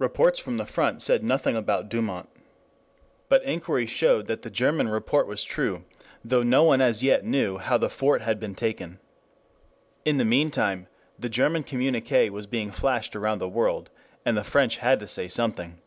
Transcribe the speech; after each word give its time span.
Reports 0.00 0.40
from 0.40 0.56
the 0.56 0.66
front 0.66 1.00
said 1.02 1.22
nothing 1.22 1.54
about 1.56 1.88
Douaumont. 1.88 2.26
But 3.28 3.44
inquiry 3.44 3.86
showed 3.86 4.26
that 4.26 4.42
the 4.42 4.50
German 4.50 4.88
report 4.88 5.28
was 5.28 5.44
true, 5.44 5.84
though 6.24 6.42
no 6.42 6.64
one 6.64 6.80
as 6.80 7.04
yet 7.04 7.24
knew 7.24 7.58
how 7.58 7.78
the 7.78 7.88
fort 7.88 8.22
had 8.22 8.40
been 8.40 8.56
taken. 8.56 8.98
In 10.04 10.18
the 10.18 10.24
meantime, 10.24 10.88
the 11.16 11.28
German 11.28 11.62
communiqué 11.62 12.28
was 12.28 12.48
being 12.48 12.72
flashed 12.72 13.14
around 13.14 13.38
the 13.38 13.48
world, 13.48 13.88
and 14.26 14.36
the 14.36 14.42
French 14.42 14.78
had 14.78 14.98
to 14.98 15.06
say 15.06 15.28
something. 15.28 15.80